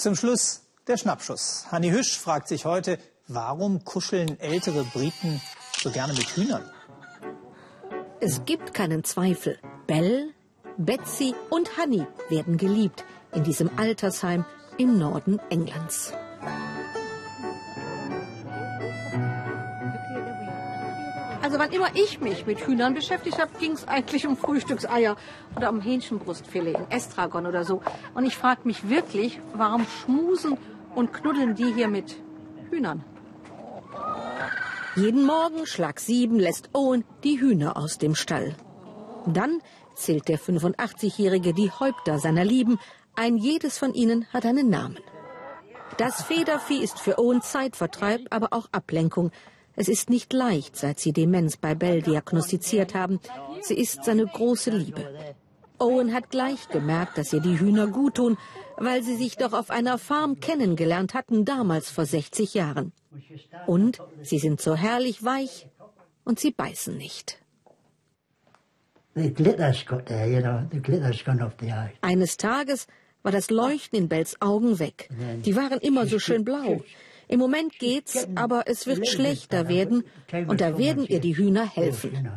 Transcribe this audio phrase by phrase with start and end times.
[0.00, 1.66] Zum Schluss der Schnappschuss.
[1.70, 2.98] Hanni Hüsch fragt sich heute,
[3.28, 5.42] warum kuscheln ältere Briten
[5.78, 6.64] so gerne mit Hühnern?
[8.18, 9.58] Es gibt keinen Zweifel.
[9.86, 10.30] Belle,
[10.78, 14.46] Betsy und Hanni werden geliebt in diesem Altersheim
[14.78, 16.14] im Norden Englands.
[21.50, 25.16] Also wann immer ich mich mit Hühnern beschäftigt habe, ging es eigentlich um Frühstückseier
[25.56, 27.82] oder um Hähnchenbrustfilet in Estragon oder so.
[28.14, 30.58] Und ich frage mich wirklich, warum schmusen
[30.94, 32.14] und knuddeln die hier mit
[32.70, 33.02] Hühnern?
[34.94, 38.54] Jeden Morgen, Schlag sieben, lässt Owen die Hühner aus dem Stall.
[39.26, 39.60] Dann
[39.96, 42.78] zählt der 85-Jährige die Häupter seiner Lieben.
[43.16, 45.00] Ein jedes von ihnen hat einen Namen.
[45.96, 49.32] Das Federvieh ist für Owen Zeitvertreib, aber auch Ablenkung.
[49.80, 53.18] Es ist nicht leicht, seit sie Demenz bei Bell diagnostiziert haben.
[53.62, 55.08] Sie ist seine große Liebe.
[55.78, 58.36] Owen hat gleich gemerkt, dass ihr die Hühner guttun,
[58.76, 62.92] weil sie sich doch auf einer Farm kennengelernt hatten, damals vor 60 Jahren.
[63.66, 65.66] Und sie sind so herrlich weich
[66.24, 67.38] und sie beißen nicht.
[72.02, 72.86] Eines Tages
[73.22, 75.08] war das Leuchten in Bells Augen weg.
[75.46, 76.82] Die waren immer so schön blau.
[77.30, 80.02] Im Moment geht's, aber es wird schlechter werden
[80.48, 82.28] und da werden ihr die Hühner helfen.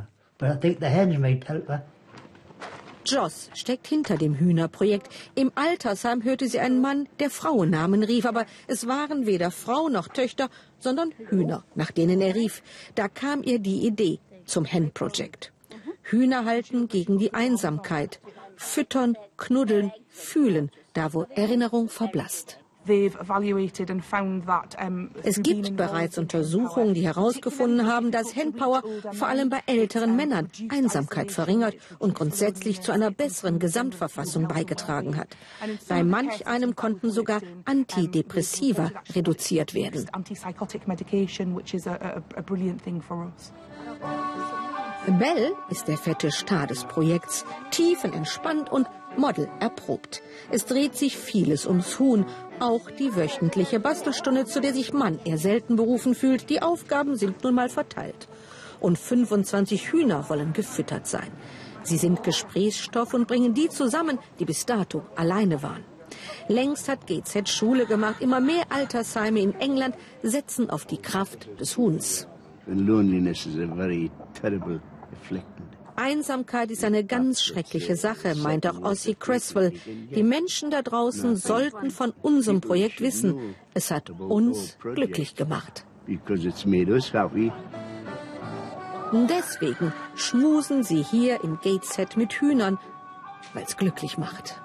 [3.06, 5.10] Joss steckt hinter dem Hühnerprojekt.
[5.34, 10.08] Im Altersheim hörte sie einen Mann, der Frauennamen rief, aber es waren weder Frau noch
[10.10, 10.50] Töchter,
[10.80, 12.62] sondern Hühner, nach denen er rief.
[12.94, 15.52] Da kam ihr die Idee zum Hen Project.
[16.04, 18.20] Hühner halten gegen die Einsamkeit.
[18.56, 22.60] Füttern, knuddeln, fühlen, da wo Erinnerung verblasst.
[25.24, 31.32] Es gibt bereits Untersuchungen, die herausgefunden haben, dass Handpower vor allem bei älteren Männern Einsamkeit
[31.32, 35.30] verringert und grundsätzlich zu einer besseren Gesamtverfassung beigetragen hat.
[35.88, 40.10] Bei manch einem konnten sogar Antidepressiva reduziert werden.
[45.08, 48.88] Bell ist der fette Star des Projekts, tiefenentspannt und
[49.18, 50.22] Model erprobt.
[50.50, 52.26] Es dreht sich vieles ums Huhn,
[52.60, 56.50] auch die wöchentliche Bastelstunde, zu der sich Mann eher selten berufen fühlt.
[56.50, 58.30] Die Aufgaben sind nun mal verteilt.
[58.80, 61.32] Und 25 Hühner wollen gefüttert sein.
[61.84, 65.84] Sie sind Gesprächsstoff und bringen die zusammen, die bis dato alleine waren.
[66.48, 68.22] Längst hat GZ Schule gemacht.
[68.22, 72.28] Immer mehr Altersheime in England setzen auf die Kraft des Huhns.
[72.68, 74.82] loneliness is a very terrible
[75.96, 79.74] Einsamkeit ist eine ganz schreckliche Sache, meint auch Ossie Creswell.
[80.16, 83.56] Die Menschen da draußen sollten von unserem Projekt wissen.
[83.74, 85.86] Es hat uns glücklich gemacht.
[89.14, 92.80] Deswegen schmusen sie hier in Gateshead mit Hühnern,
[93.54, 94.60] weil es glücklich macht.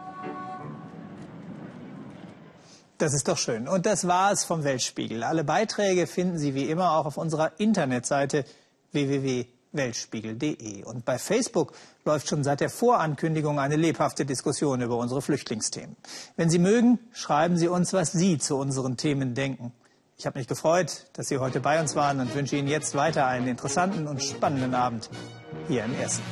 [2.97, 3.69] Das ist doch schön.
[3.69, 5.23] Und das war es vom Weltspiegel.
[5.23, 8.45] Alle Beiträge finden Sie wie immer auch auf unserer Internetseite
[8.91, 10.85] www weltspiegel.de.
[10.85, 11.73] Und bei Facebook
[12.05, 15.97] läuft schon seit der Vorankündigung eine lebhafte Diskussion über unsere Flüchtlingsthemen.
[16.37, 19.73] Wenn Sie mögen, schreiben Sie uns, was Sie zu unseren Themen denken.
[20.17, 23.27] Ich habe mich gefreut, dass Sie heute bei uns waren und wünsche Ihnen jetzt weiter
[23.27, 25.11] einen interessanten und spannenden Abend
[25.69, 26.25] hier im Ersten.